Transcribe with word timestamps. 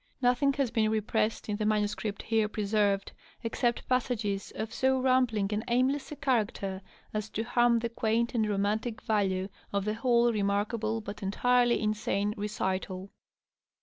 Nothing 0.19 0.51
has 0.53 0.71
been 0.71 0.89
repressed 0.89 1.47
in 1.47 1.57
the 1.57 1.63
manuscript 1.67 2.23
here 2.23 2.47
preserved 2.49 3.11
except 3.43 3.87
passages 3.87 4.51
of 4.55 4.73
so 4.73 4.97
rambling 4.99 5.49
and 5.53 5.63
aimless 5.67 6.11
a 6.11 6.15
character 6.15 6.81
as 7.13 7.29
to 7.29 7.43
harm 7.43 7.77
the 7.77 7.89
quaint 7.89 8.33
and 8.33 8.49
romantic 8.49 8.99
value 9.03 9.47
of 9.71 9.85
the 9.85 9.93
whole 9.93 10.33
remarkable 10.33 11.01
but 11.01 11.21
entirely 11.21 11.79
insane 11.79 12.33
recital. 12.35 13.11